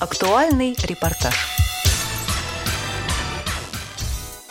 [0.00, 1.59] Актуальный репортаж.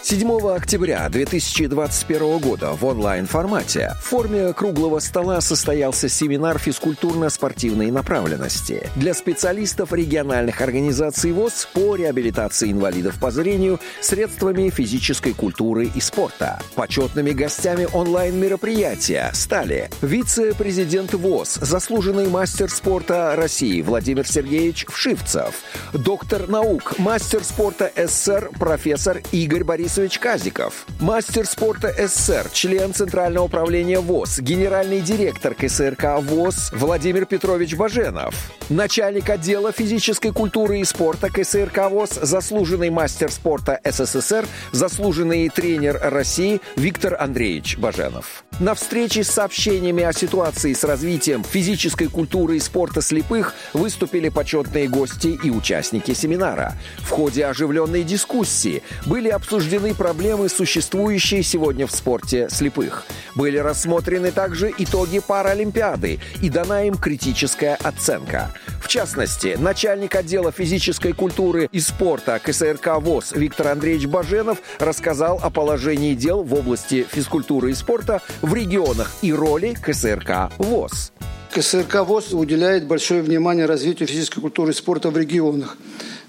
[0.01, 9.13] 7 октября 2021 года в онлайн-формате в форме круглого стола состоялся семинар физкультурно-спортивной направленности для
[9.13, 16.61] специалистов региональных организаций ВОЗ по реабилитации инвалидов по зрению средствами физической культуры и спорта.
[16.75, 25.55] Почетными гостями онлайн-мероприятия стали вице-президент ВОЗ, заслуженный мастер спорта России Владимир Сергеевич Вшивцев,
[25.91, 33.45] доктор наук, мастер спорта СССР профессор Игорь Борисович Борисович Казиков, мастер спорта СССР, член Центрального
[33.45, 38.35] управления ВОЗ, генеральный директор КСРК ВОЗ Владимир Петрович Баженов,
[38.69, 46.61] начальник отдела физической культуры и спорта КСРК ВОЗ, заслуженный мастер спорта СССР, заслуженный тренер России
[46.75, 48.43] Виктор Андреевич Баженов.
[48.59, 54.87] На встрече с сообщениями о ситуации с развитием физической культуры и спорта слепых выступили почетные
[54.87, 56.75] гости и участники семинара.
[56.99, 63.05] В ходе оживленной дискуссии были обсуждены обсуждены проблемы, существующие сегодня в спорте слепых.
[63.35, 68.51] Были рассмотрены также итоги Паралимпиады и дана им критическая оценка.
[68.81, 75.49] В частности, начальник отдела физической культуры и спорта КСРК ВОЗ Виктор Андреевич Баженов рассказал о
[75.49, 81.13] положении дел в области физкультуры и спорта в регионах и роли КСРК ВОЗ.
[81.51, 85.77] КСРК ВОЗ уделяет большое внимание развитию физической культуры и спорта в регионах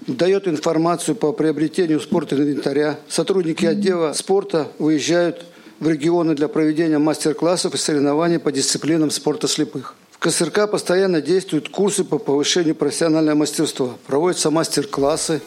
[0.07, 2.99] дает информацию по приобретению спортивного инвентаря.
[3.07, 5.45] Сотрудники отдела спорта выезжают
[5.79, 9.95] в регионы для проведения мастер-классов и соревнований по дисциплинам спорта слепых.
[10.11, 13.91] В КСРК постоянно действуют курсы по повышению профессионального мастерства.
[14.05, 15.41] Проводятся мастер-классы,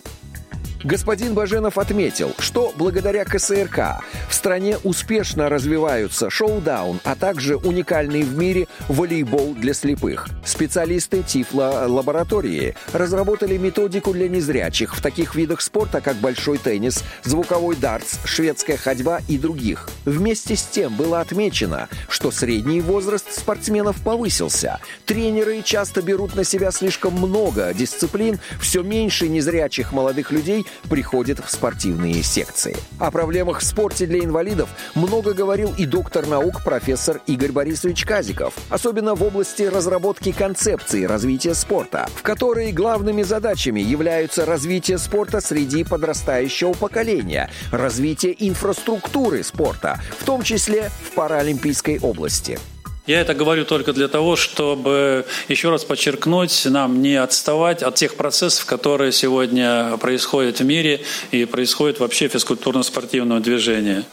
[0.84, 8.36] Господин Баженов отметил, что благодаря КСРК в стране успешно развиваются шоу-даун, а также уникальный в
[8.36, 10.28] мире волейбол для слепых.
[10.44, 18.18] Специалисты Тифло-лаборатории разработали методику для незрячих в таких видах спорта, как большой теннис, звуковой дартс,
[18.26, 19.88] шведская ходьба и других.
[20.04, 24.80] Вместе с тем было отмечено, что средний возраст спортсменов повысился.
[25.06, 31.50] Тренеры часто берут на себя слишком много дисциплин, все меньше незрячих молодых людей приходит в
[31.50, 32.76] спортивные секции.
[32.98, 38.54] О проблемах в спорте для инвалидов много говорил и доктор наук профессор Игорь Борисович Казиков,
[38.70, 45.84] особенно в области разработки концепции развития спорта, в которой главными задачами являются развитие спорта среди
[45.84, 52.58] подрастающего поколения, развитие инфраструктуры спорта, в том числе в паралимпийской области.
[53.06, 58.14] Я это говорю только для того, чтобы еще раз подчеркнуть, нам не отставать от тех
[58.14, 64.04] процессов, которые сегодня происходят в мире и происходят вообще в физкультурно-спортивном движении.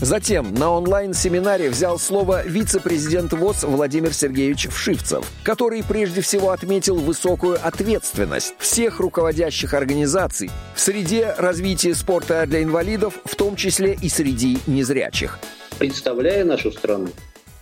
[0.00, 7.58] Затем на онлайн-семинаре взял слово вице-президент ВОЗ Владимир Сергеевич Вшивцев, который прежде всего отметил высокую
[7.64, 14.58] ответственность всех руководящих организаций в среде развития спорта для инвалидов, в том числе и среди
[14.66, 15.38] незрячих.
[15.78, 17.08] Представляя нашу страну,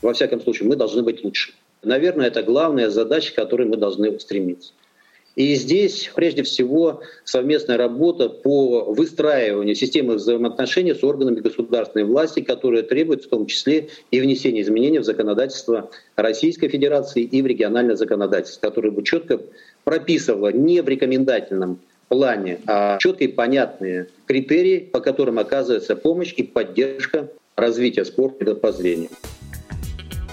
[0.02, 1.52] во всяком случае, мы должны быть лучше.
[1.82, 4.72] Наверное, это главная задача, к которой мы должны стремиться.
[5.36, 12.82] И здесь, прежде всего, совместная работа по выстраиванию системы взаимоотношений с органами государственной власти, которые
[12.82, 18.68] требуют в том числе и внесения изменений в законодательство Российской Федерации и в региональное законодательство,
[18.68, 19.40] которое бы четко
[19.84, 21.78] прописывало не в рекомендательном
[22.08, 29.10] плане, а четкие понятные критерии, по которым оказывается помощь и поддержка развития спорта по зрению.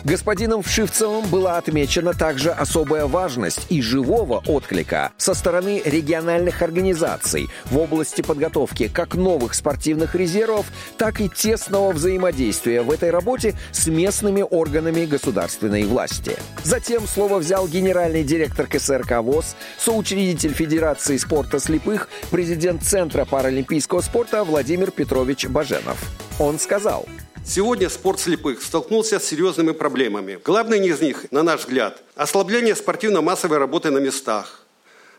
[0.07, 7.77] Господином Вшивцевым была отмечена также особая важность и живого отклика со стороны региональных организаций в
[7.77, 14.45] области подготовки как новых спортивных резервов, так и тесного взаимодействия в этой работе с местными
[14.49, 16.37] органами государственной власти.
[16.63, 24.45] Затем слово взял генеральный директор КСРК ВОЗ, соучредитель Федерации спорта слепых, президент Центра паралимпийского спорта
[24.45, 25.97] Владимир Петрович Баженов.
[26.39, 27.05] Он сказал–
[27.49, 30.37] Сегодня спорт слепых столкнулся с серьезными проблемами.
[30.43, 34.65] Главный из них, на наш взгляд, ослабление спортивно-массовой работы на местах,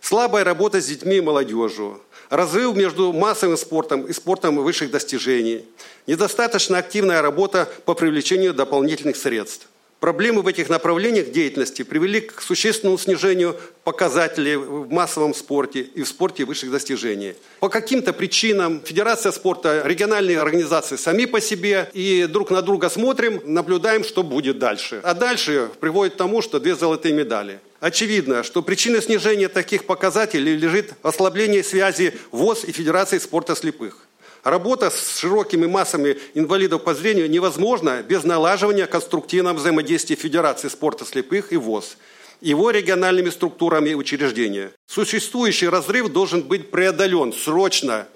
[0.02, 5.64] слабая работа с детьми и молодежью, разрыв между массовым спортом и спортом высших достижений,
[6.06, 9.66] недостаточно активная работа по привлечению дополнительных средств.
[10.00, 16.08] Проблемы в этих направлениях деятельности привели к существенному снижению показателей в массовом спорте и в
[16.08, 17.34] спорте высших достижений.
[17.58, 23.42] По каким-то причинам Федерация спорта, региональные организации сами по себе и друг на друга смотрим,
[23.44, 25.00] наблюдаем, что будет дальше.
[25.02, 27.58] А дальше приводит к тому, что две золотые медали.
[27.80, 34.07] Очевидно, что причиной снижения таких показателей лежит ослабление связи ВОЗ и Федерации спорта слепых.
[34.44, 41.52] Работа с широкими массами инвалидов по зрению невозможна без налаживания конструктивного взаимодействия Федерации спорта слепых
[41.52, 41.96] и ВОЗ.
[42.40, 44.70] его региональными структурами учреждения.
[44.86, 48.06] Существующий разрыв должен быть преодолен срочно.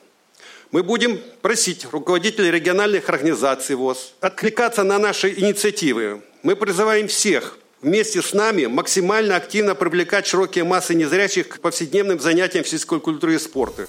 [0.70, 6.22] Мы будем просить руководителей региональных организаций ВОЗ откликаться на наши инициативы.
[6.42, 12.64] Мы призываем всех вместе с нами максимально активно привлекать широкие массы незрячих к повседневным занятиям
[12.64, 13.88] физической культуры и спорта.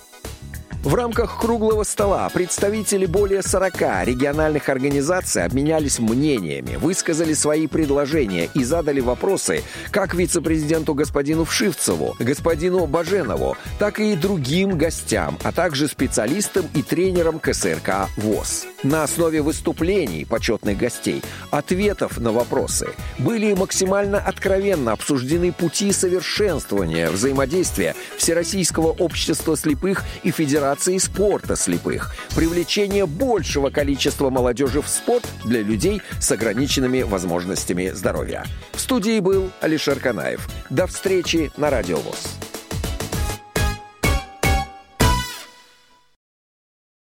[0.83, 8.65] В рамках круглого стола представители более 40 региональных организаций обменялись мнениями, высказали свои предложения и
[8.65, 16.65] задали вопросы как вице-президенту господину Вшивцеву, господину Баженову, так и другим гостям, а также специалистам
[16.73, 18.65] и тренерам КСРК ВОЗ.
[18.83, 22.89] На основе выступлений почетных гостей, ответов на вопросы
[23.19, 32.15] были максимально откровенно обсуждены пути совершенствования взаимодействия Всероссийского общества слепых и Федерации Федерации спорта слепых,
[32.35, 38.43] привлечение большего количества молодежи в спорт для людей с ограниченными возможностями здоровья.
[38.71, 40.49] В студии был Алишер Канаев.
[40.71, 42.42] До встречи на Радио ВОЗ.